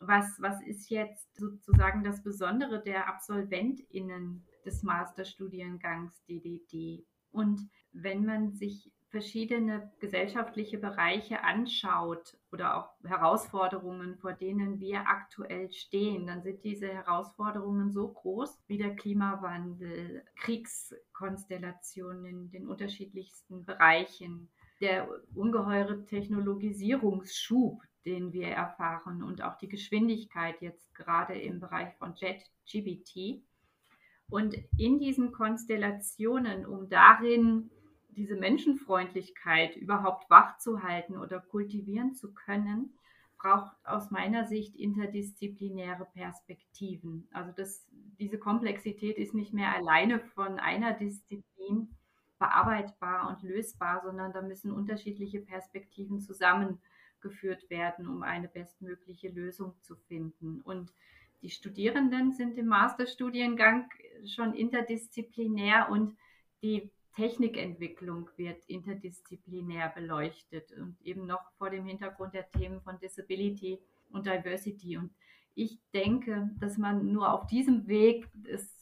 [0.00, 7.06] was, was ist jetzt sozusagen das Besondere der AbsolventInnen des Masterstudiengangs DDD?
[7.30, 15.70] Und wenn man sich verschiedene gesellschaftliche Bereiche anschaut oder auch Herausforderungen, vor denen wir aktuell
[15.72, 24.48] stehen, dann sind diese Herausforderungen so groß wie der Klimawandel, Kriegskonstellationen in den unterschiedlichsten Bereichen,
[24.80, 32.14] der ungeheure Technologisierungsschub, den wir erfahren und auch die Geschwindigkeit jetzt gerade im Bereich von
[32.14, 33.42] JetGBT.
[34.28, 37.70] Und in diesen Konstellationen, um darin
[38.16, 42.94] diese Menschenfreundlichkeit überhaupt wachzuhalten oder kultivieren zu können,
[43.38, 47.28] braucht aus meiner Sicht interdisziplinäre Perspektiven.
[47.32, 47.86] Also das,
[48.18, 51.88] diese Komplexität ist nicht mehr alleine von einer Disziplin
[52.38, 59.96] bearbeitbar und lösbar, sondern da müssen unterschiedliche Perspektiven zusammengeführt werden, um eine bestmögliche Lösung zu
[59.96, 60.60] finden.
[60.62, 60.92] Und
[61.42, 63.90] die Studierenden sind im Masterstudiengang
[64.24, 66.16] schon interdisziplinär und
[66.62, 73.80] die Technikentwicklung wird interdisziplinär beleuchtet und eben noch vor dem Hintergrund der Themen von Disability
[74.10, 74.98] und Diversity.
[74.98, 75.10] Und
[75.54, 78.76] ich denke, dass man nur auf diesem Weg, es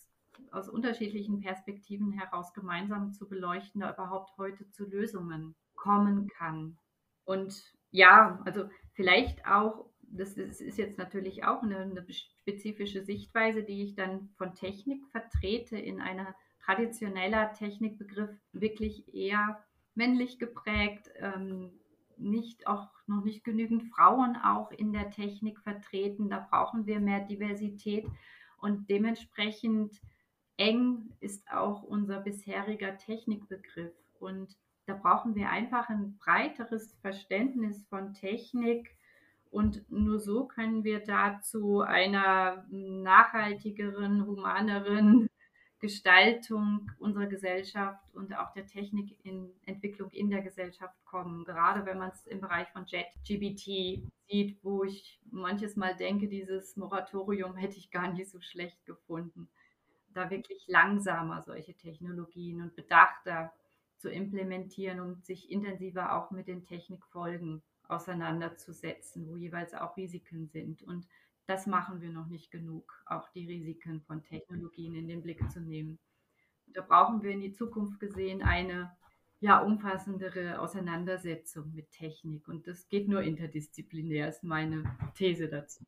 [0.50, 6.76] aus unterschiedlichen Perspektiven heraus gemeinsam zu beleuchten, da überhaupt heute zu Lösungen kommen kann.
[7.24, 13.82] Und ja, also vielleicht auch das ist, jetzt natürlich auch eine, eine, spezifische Sichtweise, die
[13.82, 19.62] ich dann von Technik vertrete, in einer traditioneller Technikbegriff wirklich eher
[19.94, 21.70] männlich geprägt, ähm,
[22.16, 26.30] nicht auch noch nicht genügend Frauen auch in der Technik vertreten.
[26.30, 28.06] Da brauchen wir mehr Diversität
[28.58, 30.00] und dementsprechend
[30.56, 33.92] eng ist auch unser bisheriger Technikbegriff.
[34.18, 34.56] Und
[34.86, 38.96] da brauchen wir einfach ein breiteres Verständnis von Technik.
[39.50, 45.28] Und nur so können wir dazu einer nachhaltigeren, humaneren
[45.84, 51.44] Gestaltung unserer Gesellschaft und auch der Technikentwicklung in der Gesellschaft kommen.
[51.44, 56.78] Gerade wenn man es im Bereich von JetGBT sieht, wo ich manches Mal denke, dieses
[56.78, 59.50] Moratorium hätte ich gar nicht so schlecht gefunden.
[60.14, 63.52] Da wirklich langsamer solche Technologien und bedachter
[63.98, 70.82] zu implementieren und sich intensiver auch mit den Technikfolgen auseinanderzusetzen, wo jeweils auch Risiken sind.
[70.82, 71.06] Und
[71.46, 75.60] das machen wir noch nicht genug, auch die Risiken von Technologien in den Blick zu
[75.60, 75.98] nehmen.
[76.66, 78.96] Da brauchen wir in die Zukunft gesehen eine
[79.40, 82.48] ja, umfassendere Auseinandersetzung mit Technik.
[82.48, 84.84] Und das geht nur interdisziplinär, ist meine
[85.14, 85.84] These dazu.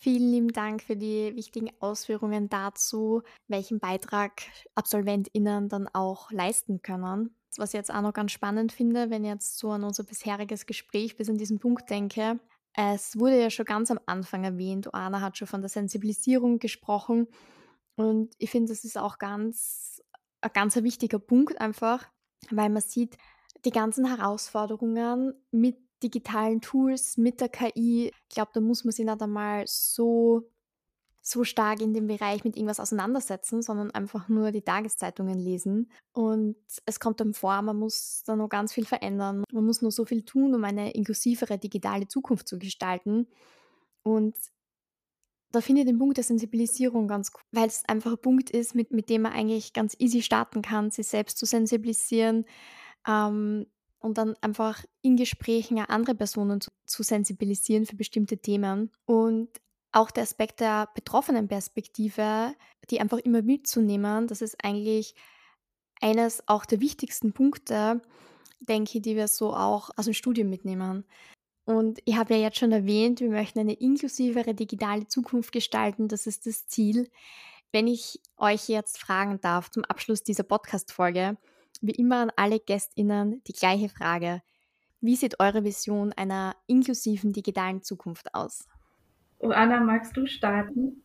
[0.00, 4.42] Vielen lieben Dank für die wichtigen Ausführungen dazu, welchen Beitrag
[4.76, 7.34] AbsolventInnen dann auch leisten können.
[7.56, 10.66] Was ich jetzt auch noch ganz spannend finde, wenn ich jetzt so an unser bisheriges
[10.66, 12.38] Gespräch bis an diesen Punkt denke,
[12.74, 17.28] es wurde ja schon ganz am Anfang erwähnt, Oana hat schon von der Sensibilisierung gesprochen
[17.96, 20.02] und ich finde, das ist auch ganz,
[20.40, 22.06] ein ganz wichtiger Punkt einfach,
[22.50, 23.16] weil man sieht,
[23.64, 29.04] die ganzen Herausforderungen mit digitalen Tools, mit der KI, ich glaube, da muss man sich
[29.04, 30.48] nicht einmal so
[31.28, 35.90] so stark in dem Bereich mit irgendwas auseinandersetzen, sondern einfach nur die Tageszeitungen lesen.
[36.12, 36.56] Und
[36.86, 39.44] es kommt dann vor, man muss da noch ganz viel verändern.
[39.52, 43.26] Man muss nur so viel tun, um eine inklusivere digitale Zukunft zu gestalten.
[44.02, 44.36] Und
[45.52, 48.74] da finde ich den Punkt der Sensibilisierung ganz cool, weil es einfach ein Punkt ist,
[48.74, 52.46] mit, mit dem man eigentlich ganz easy starten kann, sich selbst zu sensibilisieren
[53.06, 53.66] ähm,
[53.98, 58.90] und dann einfach in Gesprächen andere Personen zu, zu sensibilisieren für bestimmte Themen.
[59.04, 59.50] Und
[59.92, 62.54] auch der Aspekt der betroffenen Perspektive,
[62.90, 65.14] die einfach immer mitzunehmen, das ist eigentlich
[66.00, 68.00] eines auch der wichtigsten Punkte,
[68.60, 71.04] denke ich, die wir so auch aus dem Studium mitnehmen.
[71.64, 76.08] Und ich habe ja jetzt schon erwähnt, wir möchten eine inklusivere digitale Zukunft gestalten.
[76.08, 77.10] Das ist das Ziel.
[77.72, 81.36] Wenn ich euch jetzt fragen darf zum Abschluss dieser Podcast-Folge,
[81.80, 84.42] wie immer an alle GästInnen die gleiche Frage.
[85.00, 88.66] Wie sieht eure Vision einer inklusiven digitalen Zukunft aus?
[89.40, 91.04] Anna, magst du starten?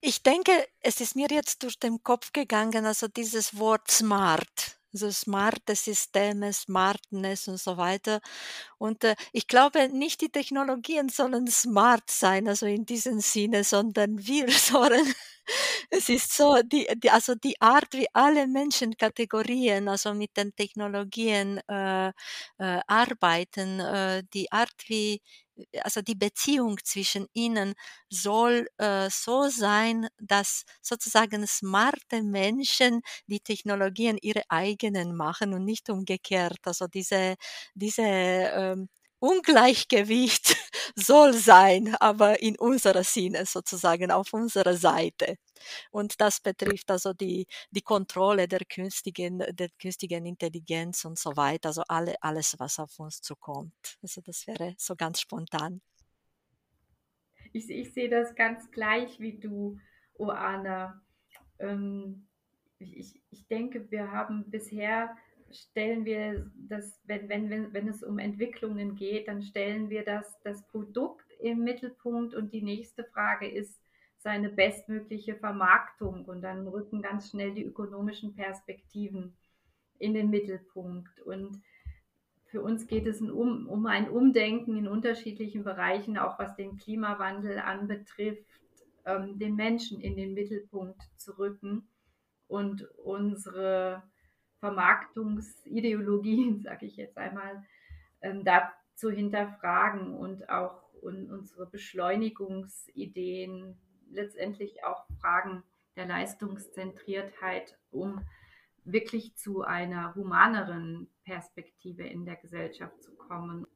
[0.00, 5.10] Ich denke, es ist mir jetzt durch den Kopf gegangen, also dieses Wort smart, also
[5.10, 8.20] smarte Systeme, Smartness und so weiter.
[8.78, 14.26] Und äh, ich glaube, nicht die Technologien sollen smart sein, also in diesem Sinne, sondern
[14.26, 15.14] wir sollen
[15.90, 21.58] es ist so, die, die, also die Art, wie alle Menschenkategorien, also mit den Technologien
[21.68, 22.12] äh, äh,
[22.86, 25.20] arbeiten, äh, die Art, wie
[25.82, 27.74] also die Beziehung zwischen ihnen
[28.10, 35.90] soll äh, so sein, dass sozusagen smarte Menschen die Technologien ihre eigenen machen und nicht
[35.90, 36.58] umgekehrt.
[36.64, 37.36] Also diese,
[37.74, 38.88] diese ähm,
[39.24, 40.54] Ungleichgewicht
[40.96, 45.36] soll sein, aber in unserer Sinne sozusagen auf unserer Seite.
[45.90, 51.68] Und das betrifft also die, die Kontrolle der künstlichen, der künstlichen Intelligenz und so weiter,
[51.70, 53.98] also alle, alles, was auf uns zukommt.
[54.02, 55.80] Also das wäre so ganz spontan.
[57.54, 59.78] Ich, ich sehe das ganz gleich wie du,
[60.18, 61.00] Oana.
[61.58, 62.28] Ähm,
[62.78, 65.16] ich, ich denke, wir haben bisher
[65.54, 70.40] stellen wir das, wenn, wenn, wenn, wenn es um Entwicklungen geht, dann stellen wir das,
[70.42, 73.80] das Produkt im Mittelpunkt und die nächste Frage ist
[74.18, 79.36] seine bestmögliche Vermarktung und dann rücken ganz schnell die ökonomischen Perspektiven
[79.98, 81.20] in den Mittelpunkt.
[81.20, 81.60] Und
[82.46, 87.58] für uns geht es um, um ein Umdenken in unterschiedlichen Bereichen, auch was den Klimawandel
[87.58, 88.46] anbetrifft,
[89.04, 91.86] ähm, den Menschen in den Mittelpunkt zu rücken
[92.48, 94.02] und unsere
[94.64, 97.62] Vermarktungsideologien, sage ich jetzt einmal,
[98.22, 103.76] ähm, da zu hinterfragen und auch und unsere Beschleunigungsideen,
[104.10, 105.62] letztendlich auch Fragen
[105.96, 108.22] der Leistungszentriertheit, um
[108.84, 113.66] wirklich zu einer humaneren Perspektive in der Gesellschaft zu kommen.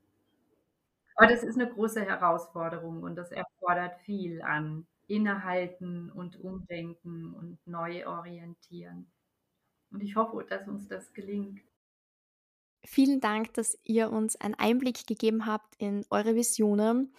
[1.16, 7.58] Aber das ist eine große Herausforderung und das erfordert viel an Innehalten und Umdenken und
[7.66, 9.10] Neuorientieren.
[9.90, 11.60] Und ich hoffe, dass uns das gelingt.
[12.84, 17.12] Vielen Dank, dass ihr uns einen Einblick gegeben habt in eure Visionen,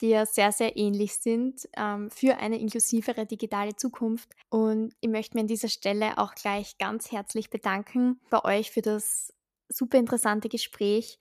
[0.00, 4.34] die ja sehr, sehr ähnlich sind ähm, für eine inklusivere digitale Zukunft.
[4.48, 8.82] Und ich möchte mir an dieser Stelle auch gleich ganz herzlich bedanken bei euch für
[8.82, 9.32] das
[9.68, 11.18] super interessante Gespräch.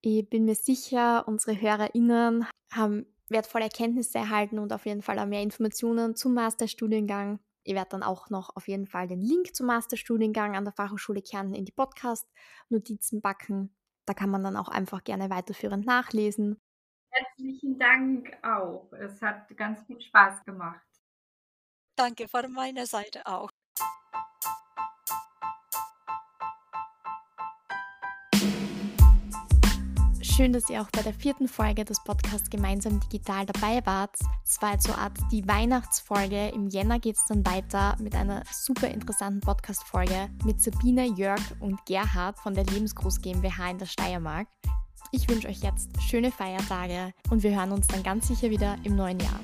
[0.00, 5.26] Ich bin mir sicher, unsere HörerInnen haben wertvolle Erkenntnisse erhalten und auf jeden Fall auch
[5.26, 7.40] mehr Informationen zum Masterstudiengang.
[7.62, 11.22] Ich werde dann auch noch auf jeden Fall den Link zum Masterstudiengang an der Fachhochschule
[11.22, 13.74] Kärnten in die Podcast-Notizen backen.
[14.06, 16.60] Da kann man dann auch einfach gerne weiterführend nachlesen.
[17.10, 18.92] Herzlichen Dank auch.
[18.92, 20.80] Es hat ganz viel Spaß gemacht.
[21.96, 23.49] Danke von meiner Seite auch.
[30.40, 34.16] Schön, dass ihr auch bei der vierten Folge des Podcasts Gemeinsam Digital dabei wart.
[34.42, 36.48] Es war jetzt so Art die Weihnachtsfolge.
[36.54, 41.84] Im Jänner geht es dann weiter mit einer super interessanten Podcast-Folge mit Sabine, Jörg und
[41.84, 44.48] Gerhard von der Lebensgroß GmbH in der Steiermark.
[45.12, 48.96] Ich wünsche euch jetzt schöne Feiertage und wir hören uns dann ganz sicher wieder im
[48.96, 49.40] neuen Jahr.